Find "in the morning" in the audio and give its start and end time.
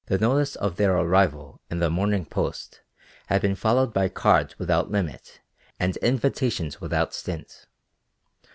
1.69-2.25